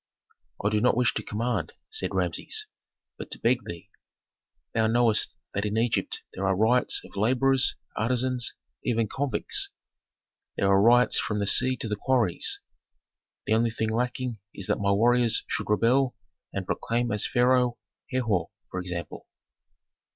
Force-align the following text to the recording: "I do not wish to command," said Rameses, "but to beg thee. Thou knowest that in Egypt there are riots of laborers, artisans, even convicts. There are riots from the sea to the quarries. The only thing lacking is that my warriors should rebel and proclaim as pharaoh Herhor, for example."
"I 0.65 0.69
do 0.69 0.81
not 0.81 0.97
wish 0.97 1.13
to 1.13 1.21
command," 1.21 1.73
said 1.91 2.15
Rameses, 2.15 2.65
"but 3.19 3.29
to 3.29 3.37
beg 3.39 3.65
thee. 3.65 3.91
Thou 4.73 4.87
knowest 4.87 5.35
that 5.53 5.63
in 5.63 5.77
Egypt 5.77 6.23
there 6.33 6.43
are 6.47 6.55
riots 6.55 7.01
of 7.05 7.15
laborers, 7.15 7.75
artisans, 7.95 8.55
even 8.83 9.07
convicts. 9.07 9.69
There 10.57 10.67
are 10.67 10.81
riots 10.81 11.19
from 11.19 11.37
the 11.37 11.45
sea 11.45 11.77
to 11.77 11.87
the 11.87 11.95
quarries. 11.95 12.59
The 13.45 13.53
only 13.53 13.69
thing 13.69 13.91
lacking 13.91 14.39
is 14.55 14.65
that 14.65 14.79
my 14.79 14.89
warriors 14.91 15.43
should 15.45 15.69
rebel 15.69 16.15
and 16.51 16.65
proclaim 16.65 17.11
as 17.11 17.27
pharaoh 17.27 17.77
Herhor, 18.09 18.47
for 18.71 18.79
example." 18.81 19.27